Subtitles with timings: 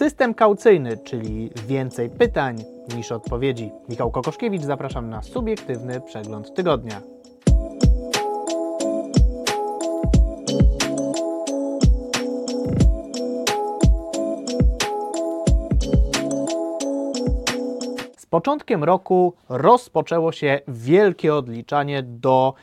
[0.00, 2.56] System kaucyjny, czyli więcej pytań
[2.96, 3.70] niż odpowiedzi.
[3.88, 7.00] Michał Kokoszkiewicz, zapraszam na subiektywny przegląd tygodnia.
[18.18, 22.54] Z początkiem roku rozpoczęło się wielkie odliczanie do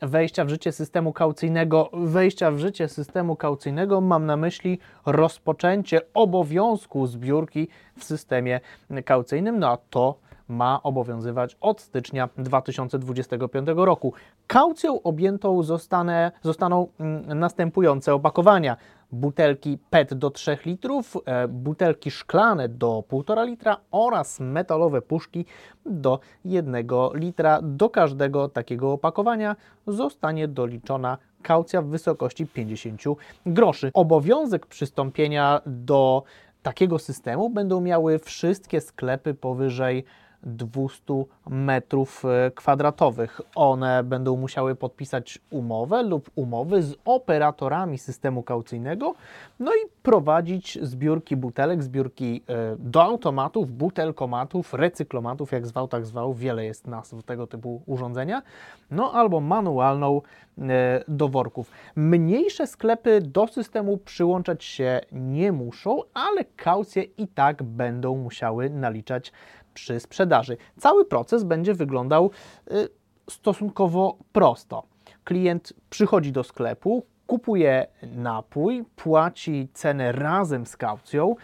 [0.00, 1.90] wejścia w życie systemu kaucyjnego.
[1.92, 7.68] Wejścia w życie systemu kaucyjnego mam na myśli rozpoczęcie obowiązku zbiórki
[7.98, 8.60] w systemie
[9.04, 10.14] kaucyjnym, no a to
[10.48, 14.12] ma obowiązywać od stycznia 2025 roku.
[14.46, 18.76] Kaucją objętą zostanie, zostaną mm, następujące opakowania.
[19.12, 25.44] Butelki PET do 3 litrów, e, butelki szklane do 1,5 litra oraz metalowe puszki
[25.86, 27.58] do 1 litra.
[27.62, 29.56] Do każdego takiego opakowania
[29.86, 33.02] zostanie doliczona kaucja w wysokości 50
[33.46, 33.90] groszy.
[33.94, 36.22] Obowiązek przystąpienia do
[36.62, 40.04] takiego systemu będą miały wszystkie sklepy powyżej
[40.42, 43.40] 200 metrów e, kwadratowych.
[43.54, 49.14] One będą musiały podpisać umowę lub umowy z operatorami systemu kaucyjnego,
[49.58, 56.34] no i prowadzić zbiórki butelek, zbiórki e, do automatów, butelkomatów, recyklomatów, jak zwał, tak zwał,
[56.34, 58.42] wiele jest nazw tego typu urządzenia,
[58.90, 60.22] no albo manualną
[60.58, 61.70] e, do worków.
[61.96, 69.32] Mniejsze sklepy do systemu przyłączać się nie muszą, ale kaucje i tak będą musiały naliczać
[69.74, 70.56] przy sprzedaży.
[70.78, 72.30] Cały proces będzie wyglądał
[72.72, 72.88] y,
[73.30, 74.82] stosunkowo prosto.
[75.24, 81.36] Klient przychodzi do sklepu, kupuje napój, płaci cenę razem z kaucją,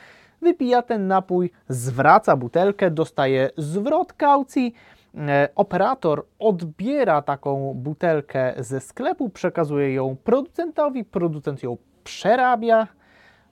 [0.43, 4.75] wypija ten napój, zwraca butelkę, dostaje zwrot kaucji.
[5.15, 12.87] E, operator odbiera taką butelkę ze sklepu, przekazuje ją producentowi, producent ją przerabia,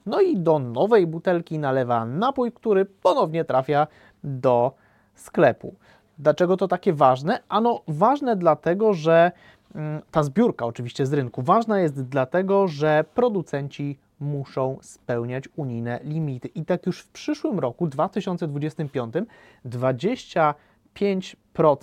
[0.05, 3.87] no i do nowej butelki nalewa napój, który ponownie trafia
[4.23, 4.71] do
[5.15, 5.75] sklepu.
[6.19, 7.39] Dlaczego to takie ważne?
[7.49, 9.31] Ano ważne dlatego, że
[9.75, 16.47] mm, ta zbiórka oczywiście z rynku ważna jest dlatego, że producenci muszą spełniać unijne limity.
[16.47, 19.13] I tak już w przyszłym roku, 2025,
[19.65, 21.37] 25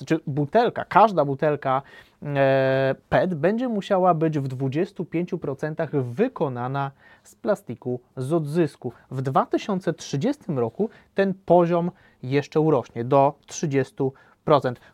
[0.06, 1.82] czy butelka, każda butelka
[2.22, 6.90] e, PET będzie musiała być w 25% wykonana
[7.22, 8.92] z plastiku z odzysku.
[9.10, 11.90] W 2030 roku ten poziom
[12.22, 14.10] jeszcze urośnie do 30%.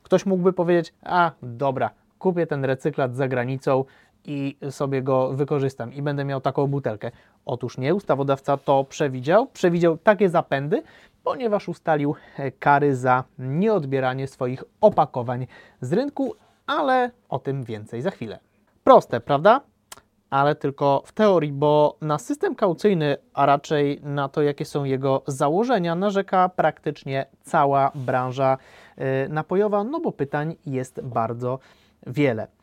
[0.03, 3.85] Ktoś mógłby powiedzieć, a dobra, kupię ten recyklat za granicą
[4.25, 7.11] i sobie go wykorzystam i będę miał taką butelkę.
[7.47, 10.83] Otóż nie, ustawodawca to przewidział, przewidział takie zapędy,
[11.29, 15.47] ponieważ ustalił e, kary za nieodbieranie swoich opakowań
[15.81, 16.35] z rynku,
[16.67, 18.39] ale o tym więcej za chwilę.
[18.85, 19.61] Proste, prawda?
[20.31, 25.23] Ale tylko w teorii, bo na system kaucyjny, a raczej na to, jakie są jego
[25.27, 28.59] założenia, narzeka praktycznie cała branża
[28.97, 31.59] e, napojowa, no bo pytań jest bardzo
[32.07, 32.58] wiele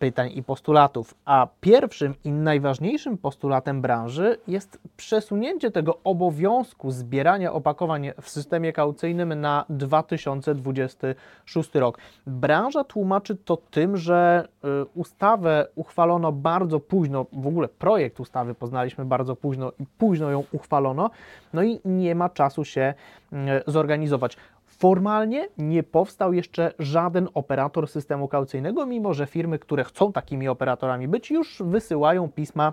[0.00, 8.10] pytań i postulatów, a pierwszym i najważniejszym postulatem branży jest przesunięcie tego obowiązku zbierania opakowań
[8.20, 11.98] w systemie kaucyjnym na 2026 rok.
[12.26, 19.04] Branża tłumaczy to tym, że y, ustawę uchwalono bardzo późno, w ogóle projekt ustawy poznaliśmy
[19.04, 21.10] bardzo późno i późno ją uchwalono,
[21.52, 22.94] no i nie ma czasu się
[23.32, 24.36] y, zorganizować.
[24.80, 31.08] Formalnie nie powstał jeszcze żaden operator systemu kaucyjnego, mimo że firmy, które chcą takimi operatorami
[31.08, 32.72] być, już wysyłają pisma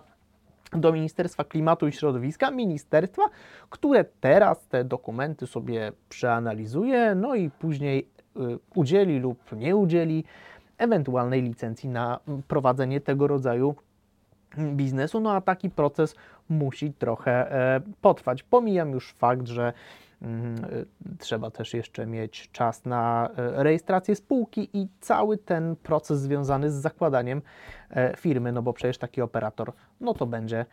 [0.72, 3.22] do Ministerstwa Klimatu i Środowiska, ministerstwa,
[3.70, 8.08] które teraz te dokumenty sobie przeanalizuje, no i później
[8.38, 8.40] y,
[8.76, 10.24] udzieli lub nie udzieli
[10.78, 13.76] ewentualnej licencji na prowadzenie tego rodzaju
[14.58, 15.20] biznesu.
[15.20, 16.16] No a taki proces
[16.50, 18.44] musi trochę e, potrwać.
[18.44, 19.74] Pomijam już fakt, że
[21.20, 26.74] trzeba też jeszcze mieć czas na y, rejestrację spółki i cały ten proces związany z
[26.74, 27.42] zakładaniem
[27.90, 30.66] e, firmy, no bo przecież taki operator, no to będzie,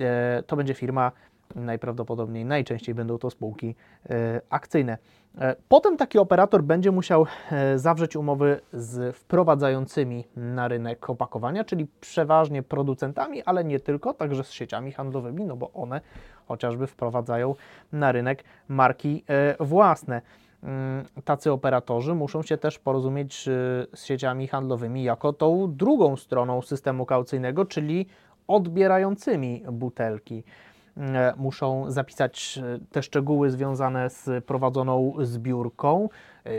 [0.00, 1.12] e, to będzie firma
[1.54, 3.74] najprawdopodobniej najczęściej będą to spółki
[4.10, 4.98] e, akcyjne.
[5.38, 11.86] E, potem taki operator będzie musiał e, zawrzeć umowy z wprowadzającymi na rynek opakowania, czyli
[12.00, 16.00] przeważnie producentami, ale nie tylko, także z sieciami handlowymi, no bo one
[16.48, 17.54] chociażby wprowadzają
[17.92, 19.24] na rynek marki
[19.60, 20.22] własne.
[20.62, 23.44] Mm, tacy operatorzy muszą się też porozumieć
[23.92, 28.06] z sieciami handlowymi jako tą drugą stroną systemu kaucyjnego, czyli
[28.48, 30.44] odbierającymi butelki.
[30.96, 36.08] E, muszą zapisać e, te szczegóły związane z prowadzoną zbiórką,
[36.46, 36.50] e,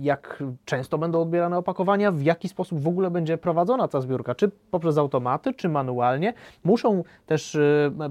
[0.00, 4.50] jak często będą odbierane opakowania, w jaki sposób w ogóle będzie prowadzona ta zbiórka, czy
[4.70, 6.34] poprzez automaty, czy manualnie.
[6.64, 7.58] Muszą też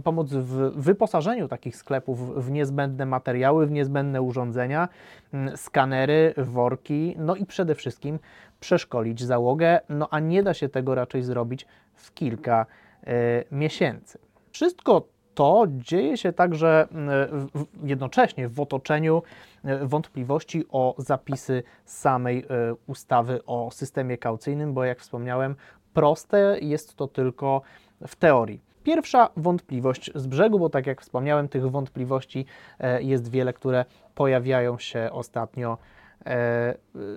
[0.03, 4.89] pomóc w wyposażeniu takich sklepów w niezbędne materiały, w niezbędne urządzenia,
[5.55, 8.19] skanery, worki, no i przede wszystkim
[8.59, 12.65] przeszkolić załogę, no a nie da się tego raczej zrobić w kilka
[13.51, 14.19] miesięcy.
[14.51, 16.87] Wszystko to dzieje się także
[17.83, 19.23] jednocześnie w otoczeniu
[19.63, 22.43] e, wątpliwości o zapisy samej e,
[22.87, 25.55] ustawy o systemie kaucyjnym, bo jak wspomniałem,
[25.93, 27.61] proste jest to tylko
[28.07, 28.61] w teorii.
[28.83, 32.45] Pierwsza wątpliwość z brzegu, bo tak jak wspomniałem, tych wątpliwości
[32.79, 33.85] e, jest wiele, które
[34.15, 35.77] pojawiają się ostatnio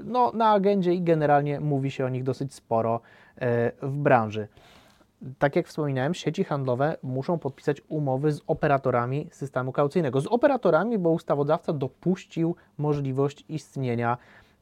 [0.04, 3.00] no, na agendzie i generalnie mówi się o nich dosyć sporo
[3.82, 4.48] w branży
[5.38, 10.20] tak jak wspominałem, sieci handlowe muszą podpisać umowy z operatorami systemu kaucyjnego.
[10.20, 14.18] Z operatorami, bo ustawodawca dopuścił możliwość istnienia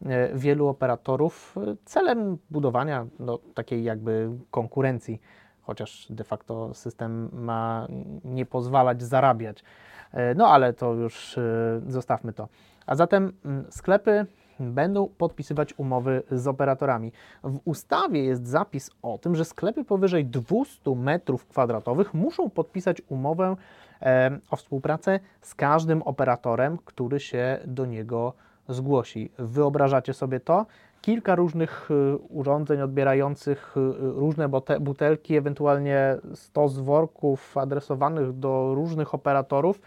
[0.06, 5.20] e, wielu operatorów e, celem budowania no, takiej jakby konkurencji,
[5.62, 7.86] chociaż de facto system ma
[8.24, 9.64] nie pozwalać zarabiać.
[10.12, 11.38] E, no ale to już
[11.86, 12.48] zostawmy to.
[12.86, 14.26] A zatem mm, sklepy
[14.60, 17.12] będą podpisywać umowy z operatorami.
[17.44, 23.56] W ustawie jest zapis o tym, że sklepy powyżej 200 m2 muszą podpisać umowę
[24.02, 28.32] e, o współpracę z każdym operatorem, który się do niego
[28.68, 29.30] zgłosi.
[29.38, 30.66] Wyobrażacie sobie to?
[31.00, 34.48] Kilka różnych e, urządzeń odbierających e, różne
[34.80, 39.80] butelki, ewentualnie 100 worków adresowanych do różnych operatorów,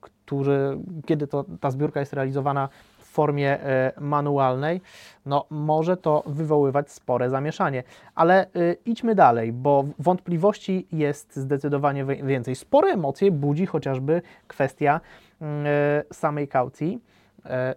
[0.00, 2.68] którzy, kiedy to, ta zbiórka jest realizowana
[3.16, 4.80] formie e, manualnej,
[5.26, 7.82] no może to wywoływać spore zamieszanie.
[8.14, 8.48] Ale e,
[8.86, 12.54] idźmy dalej, bo wątpliwości jest zdecydowanie więcej.
[12.54, 15.00] Spore emocje budzi chociażby kwestia
[15.40, 17.00] mm, e, samej kaucji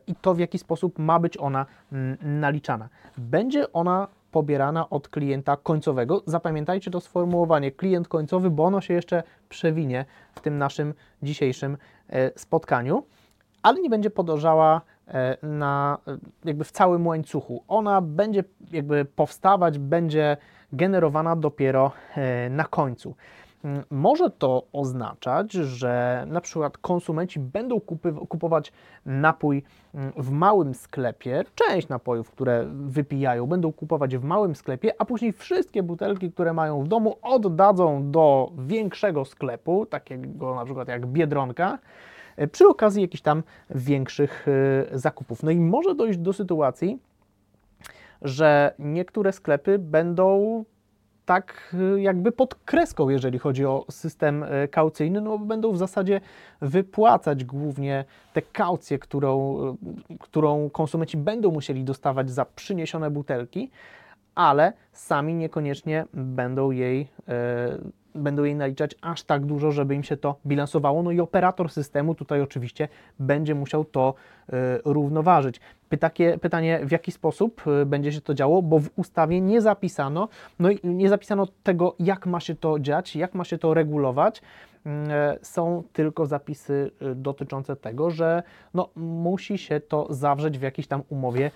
[0.07, 2.89] i to, w jaki sposób ma być ona mm, naliczana.
[3.18, 6.24] Będzie ona pobierana od klienta końcowego.
[6.25, 10.94] Zapamiętajcie to sformułowanie klient końcowy, bo ono się jeszcze przewinie w tym naszym
[11.24, 11.77] dzisiejszym
[12.36, 13.03] spotkaniu,
[13.63, 14.81] ale nie będzie podążała
[15.44, 15.97] na,
[16.45, 17.63] jakby w całym łańcuchu.
[17.67, 20.38] Ona będzie jakby powstawać, będzie
[20.73, 23.15] generowana dopiero e, na końcu.
[23.63, 27.79] Mm, może to oznaczać, że na przykład konsumenci będą
[28.29, 28.71] kupować
[29.06, 29.63] napój
[29.94, 35.33] mm, w małym sklepie, część napojów, które wypijają, będą kupować w małym sklepie, a później
[35.33, 41.77] wszystkie butelki, które mają w domu, oddadzą do większego sklepu, takiego na przykład jak Biedronka,
[41.77, 41.79] E,
[42.47, 44.45] przy okazji jakichś tam większych
[44.91, 45.44] e, zakupów.
[45.44, 47.00] No i może dojść do sytuacji,
[48.21, 50.65] że niektóre sklepy będą
[51.25, 56.21] tak e, jakby pod kreską, jeżeli chodzi o system kaucyjny, no będą w zasadzie
[56.62, 59.57] wypłacać głównie tę kaucję, którą,
[60.19, 63.71] którą konsumenci będą musieli dostawać za przyniesione butelki,
[64.36, 67.07] ale sami niekoniecznie będą jej
[68.19, 71.04] będą jej naliczać aż tak dużo, żeby im się to bilansowało.
[71.04, 72.88] No i operator systemu tutaj oczywiście
[73.19, 74.13] będzie musiał to
[74.50, 74.54] y,
[74.86, 75.60] równoważyć.
[75.89, 80.30] Pytakie, pytanie, w jaki sposób y, będzie się to działo, bo w ustawie nie zapisano,
[80.60, 84.42] no i nie zapisano tego, jak ma się to dziać, jak ma się to regulować.
[84.86, 84.89] Y,
[85.42, 88.44] są tylko zapisy dotyczące tego, że
[88.74, 91.51] no, musi się to zawrzeć w jakiejś tam umowie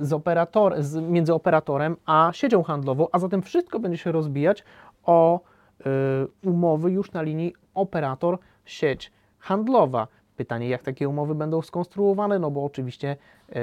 [0.00, 4.64] z operator, z, między operatorem a siecią handlową, a zatem wszystko będzie się rozbijać
[5.08, 5.40] o
[5.80, 10.08] y, umowy już na linii operator-sieć handlowa.
[10.36, 13.16] Pytanie, jak takie umowy będą skonstruowane, no bo oczywiście
[13.48, 13.54] y,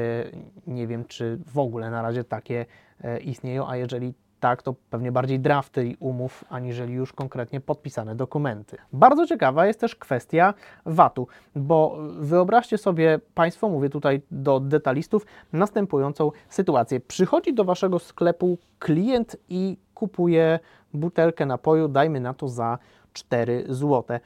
[0.68, 2.66] nie wiem, czy w ogóle na razie takie
[3.06, 8.78] y, istnieją, a jeżeli tak, to pewnie bardziej drafty umów, aniżeli już konkretnie podpisane dokumenty.
[8.94, 10.54] Bardzo ciekawa jest też kwestia
[10.86, 17.00] VAT-u, bo wyobraźcie sobie Państwo, mówię tutaj do detalistów, następującą sytuację.
[17.00, 20.60] Przychodzi do Waszego sklepu klient i kupuje
[20.94, 22.78] butelkę napoju, dajmy na to za
[23.14, 24.20] 4 zł.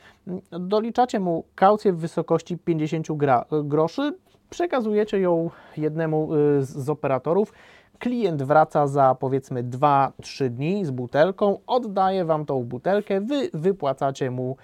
[0.51, 3.07] Doliczacie mu kaucję w wysokości 50
[3.63, 4.17] groszy,
[4.49, 7.53] przekazujecie ją jednemu y, z operatorów.
[7.99, 14.57] Klient wraca za powiedzmy 2-3 dni z butelką, oddaje Wam tą butelkę, Wy wypłacacie mu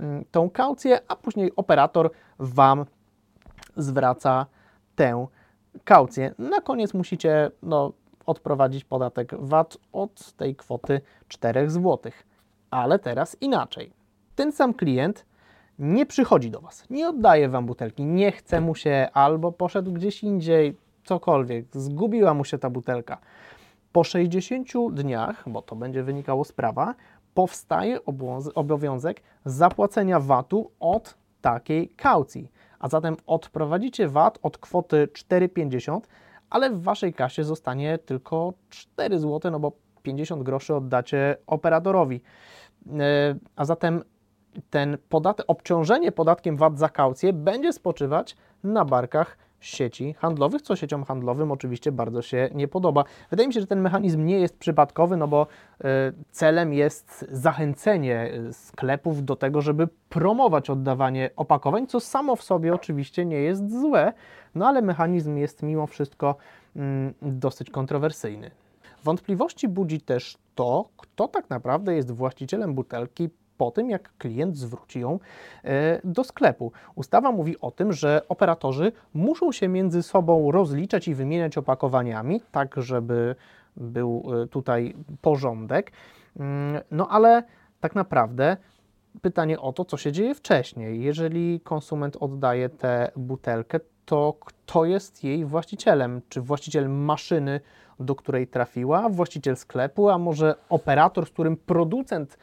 [0.00, 2.84] mm, tą kaucję, a później operator Wam
[3.76, 4.46] zwraca
[4.96, 5.26] tę
[5.84, 6.34] kaucję.
[6.38, 7.92] Na koniec musicie no,
[8.28, 12.12] odprowadzić podatek VAT od tej kwoty 4 zł.
[12.70, 13.92] Ale teraz inaczej.
[14.34, 15.26] Ten sam klient
[15.78, 20.22] nie przychodzi do Was, nie oddaje Wam butelki, nie chce mu się albo poszedł gdzieś
[20.22, 23.18] indziej, cokolwiek, zgubiła mu się ta butelka.
[23.92, 26.94] Po 60 dniach, bo to będzie wynikało z prawa,
[27.34, 27.98] powstaje
[28.54, 32.50] obowiązek zapłacenia VAT-u od takiej kaucji.
[32.78, 36.00] A zatem odprowadzicie VAT od kwoty 4,50,
[36.50, 42.20] ale w waszej kasie zostanie tylko 4 zł, no bo 50 groszy oddacie operatorowi.
[43.00, 44.02] E, a zatem
[44.70, 51.04] ten podatek, obciążenie podatkiem VAT za kaucję będzie spoczywać na barkach sieci handlowych, co sieciom
[51.04, 53.04] handlowym oczywiście bardzo się nie podoba.
[53.30, 55.46] Wydaje mi się, że ten mechanizm nie jest przypadkowy, no bo
[55.80, 55.84] y,
[56.30, 63.24] celem jest zachęcenie sklepów do tego, żeby promować oddawanie opakowań, co samo w sobie oczywiście
[63.24, 64.12] nie jest złe,
[64.54, 66.36] no ale mechanizm jest mimo wszystko
[66.76, 66.80] y,
[67.22, 68.50] dosyć kontrowersyjny.
[69.04, 75.00] Wątpliwości budzi też to, kto tak naprawdę jest właścicielem butelki po tym, jak klient zwróci
[75.00, 75.18] ją
[75.64, 76.72] e, do sklepu.
[76.94, 82.74] Ustawa mówi o tym, że operatorzy muszą się między sobą rozliczać i wymieniać opakowaniami, tak
[82.76, 83.34] żeby
[83.76, 85.92] był e, tutaj porządek.
[86.36, 87.42] Mm, no ale
[87.80, 88.56] tak naprawdę
[89.22, 91.02] pytanie o to, co się dzieje wcześniej.
[91.02, 96.22] Jeżeli konsument oddaje tę butelkę, to kto jest jej właścicielem?
[96.28, 97.60] Czy właściciel maszyny,
[98.00, 102.38] do której trafiła, właściciel sklepu, a może operator, z którym producent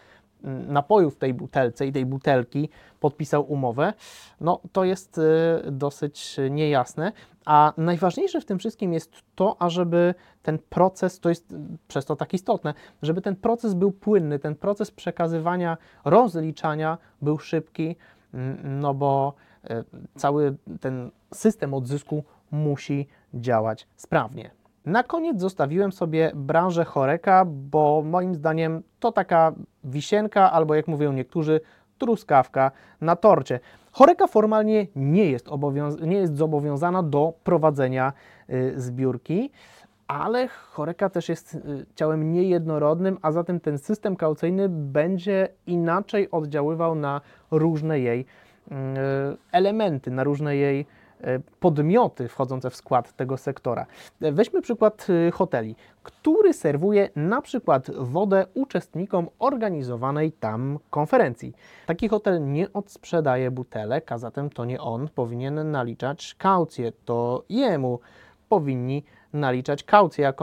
[0.67, 3.93] napojów w tej butelce i tej butelki podpisał umowę,
[4.41, 7.11] no to jest y, dosyć niejasne.
[7.45, 11.55] A najważniejsze w tym wszystkim jest to, ażeby ten proces, to jest
[11.87, 17.95] przez to tak istotne, żeby ten proces był płynny, ten proces przekazywania, rozliczania był szybki,
[18.63, 19.33] no bo
[19.69, 19.83] y,
[20.15, 24.64] cały ten system odzysku musi działać sprawnie.
[24.85, 31.13] Na koniec zostawiłem sobie branżę choreka, bo moim zdaniem to taka wisienka, albo jak mówią
[31.13, 31.61] niektórzy,
[31.97, 33.59] truskawka na torcie.
[33.91, 35.47] Choreka formalnie nie jest,
[36.01, 38.13] nie jest zobowiązana do prowadzenia
[38.49, 39.51] y, zbiórki,
[40.07, 46.95] ale choreka też jest y, ciałem niejednorodnym, a zatem ten system kaucyjny będzie inaczej oddziaływał
[46.95, 48.75] na różne jej y,
[49.51, 50.85] elementy, na różne jej
[51.59, 53.85] podmioty wchodzące w skład tego sektora.
[54.21, 61.53] Weźmy przykład e, hoteli, który serwuje na przykład wodę uczestnikom organizowanej tam konferencji.
[61.85, 67.99] Taki hotel nie odsprzedaje butelek, a zatem to nie on powinien naliczać kaucję, to jemu
[68.49, 69.03] powinni
[69.35, 70.33] naliczać kaucję, a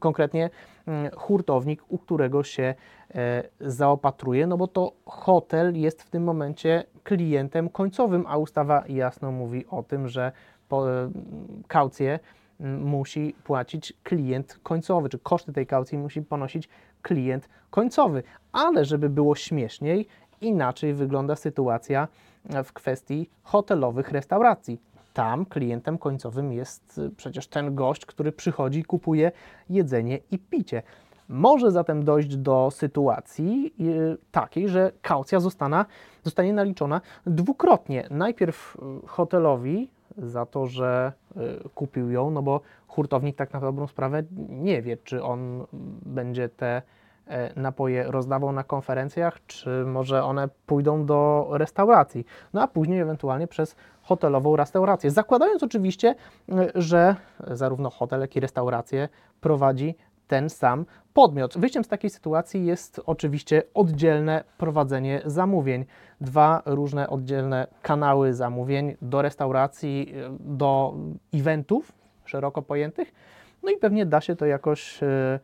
[0.00, 0.50] konkretnie
[0.86, 2.74] mm, hurtownik, u którego się
[3.14, 9.32] e, zaopatruje, no bo to hotel jest w tym momencie klientem końcowym, a ustawa jasno
[9.32, 10.32] mówi o tym, że
[10.72, 10.76] e,
[11.68, 12.18] kaucję
[12.80, 16.68] musi płacić klient końcowy, czy koszty tej kaucji musi ponosić
[17.02, 18.22] klient końcowy.
[18.52, 20.06] Ale żeby było śmieszniej,
[20.40, 22.08] inaczej wygląda sytuacja
[22.64, 24.80] w kwestii hotelowych restauracji
[25.16, 29.32] tam klientem końcowym jest y, przecież ten gość, który przychodzi i kupuje
[29.70, 30.82] jedzenie i picie.
[31.28, 35.86] Może zatem dojść do sytuacji y, takiej, że kaucja zostana,
[36.22, 38.06] zostanie naliczona dwukrotnie.
[38.10, 41.12] Najpierw y, hotelowi za to, że
[41.74, 45.66] kupił ją, no bo hurtownik tak na dobrą sprawę nie wie, czy on
[46.06, 46.82] będzie te
[47.56, 52.26] napoje rozdawał na konferencjach, czy może one pójdą do restauracji.
[52.52, 55.10] No a później ewentualnie przez hotelową restaurację.
[55.10, 56.14] Zakładając oczywiście,
[56.74, 57.16] że
[57.50, 59.08] zarówno hotel, jak i restaurację
[59.40, 59.94] prowadzi
[60.26, 61.58] ten sam podmiot.
[61.58, 65.84] Wyjściem z takiej sytuacji jest oczywiście oddzielne prowadzenie zamówień.
[66.20, 70.94] Dwa różne oddzielne kanały zamówień do restauracji, do
[71.34, 71.92] eventów
[72.24, 73.12] szeroko pojętych.
[73.62, 75.40] No i pewnie da się to jakoś e, Mm,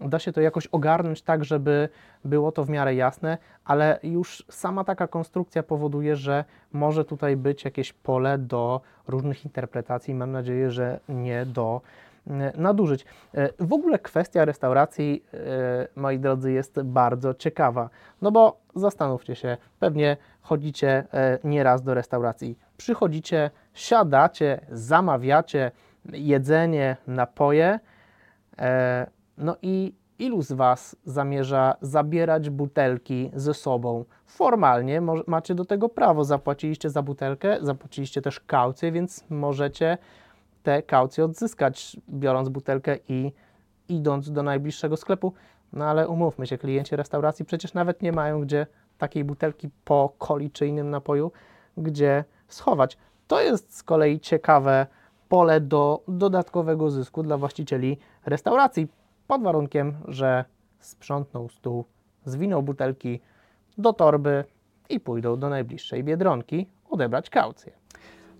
[0.00, 1.88] da się to jakoś ogarnąć tak, żeby
[2.24, 7.64] było to w miarę jasne, ale już sama taka konstrukcja powoduje, że może tutaj być
[7.64, 10.14] jakieś pole do różnych interpretacji.
[10.14, 11.80] Mam nadzieję, że nie do
[12.26, 13.04] mm, nadużyć.
[13.34, 17.90] E, w ogóle kwestia restauracji, e, moi drodzy, jest bardzo ciekawa,
[18.22, 25.70] no bo zastanówcie się, pewnie chodzicie e, nieraz do restauracji, przychodzicie, siadacie, zamawiacie
[26.12, 27.78] jedzenie, napoje,
[29.40, 34.04] no i ilu z Was zamierza zabierać butelki ze sobą?
[34.26, 36.24] Formalnie macie do tego prawo.
[36.24, 39.98] Zapłaciliście za butelkę, zapłaciliście też kaucję, więc możecie
[40.62, 43.32] te kaucje odzyskać, biorąc butelkę i
[43.88, 45.32] idąc do najbliższego sklepu.
[45.72, 48.66] No ale umówmy się, klienci restauracji przecież nawet nie mają gdzie
[48.98, 51.32] takiej butelki po coli czy innym napoju,
[51.76, 52.98] gdzie schować.
[53.26, 54.86] To jest z kolei ciekawe
[55.28, 58.88] pole do dodatkowego zysku dla właścicieli restauracji
[59.30, 60.44] pod warunkiem, że
[60.78, 61.84] sprzątną stół,
[62.24, 63.20] zwinął butelki
[63.78, 64.44] do torby
[64.88, 67.72] i pójdą do najbliższej biedronki odebrać kaucję.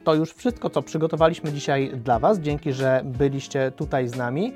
[0.04, 2.38] To już wszystko, co przygotowaliśmy dzisiaj dla Was.
[2.38, 4.52] Dzięki, że byliście tutaj z nami.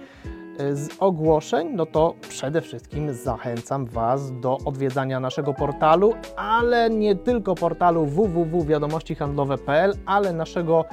[0.72, 7.54] z ogłoszeń, no to przede wszystkim zachęcam Was do odwiedzania naszego portalu, ale nie tylko
[7.54, 10.84] portalu www.wiadomościhandlowe.pl, ale naszego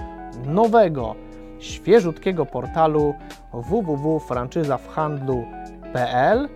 [0.46, 1.16] nowego,
[1.62, 3.16] świeżutkiego portalu
[3.54, 6.50] www.franczyzawhandlu.pl.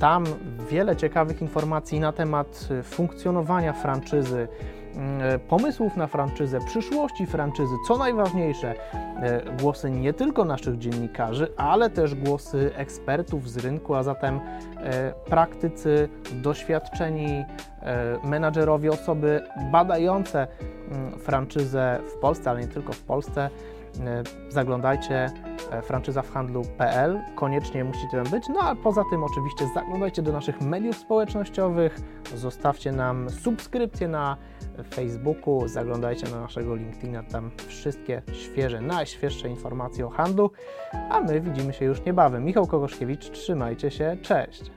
[0.00, 0.24] Tam
[0.70, 4.48] wiele ciekawych informacji na temat funkcjonowania franczyzy,
[4.94, 11.90] mm, pomysłów na franczyzę, przyszłości franczyzy, co najważniejsze, e, głosy nie tylko naszych dziennikarzy, ale
[11.90, 14.40] też głosy ekspertów z rynku, a zatem
[14.76, 17.44] e, praktycy, doświadczeni
[17.82, 20.46] e, menadżerowie, osoby badające
[20.90, 23.50] mm, franczyzę w Polsce, ale nie tylko w Polsce.
[24.48, 25.30] Zaglądajcie
[25.82, 28.44] franczyza w handlu.pl, koniecznie musicie tam być.
[28.48, 31.98] No a poza tym oczywiście zaglądajcie do naszych mediów społecznościowych,
[32.34, 34.36] zostawcie nam subskrypcję na
[34.94, 40.50] Facebooku, zaglądajcie na naszego LinkedIna, tam wszystkie świeże, najświeższe informacje o handlu,
[41.10, 42.44] a my widzimy się już niebawem.
[42.44, 44.75] Michał Kogoszkiewicz, trzymajcie się, cześć!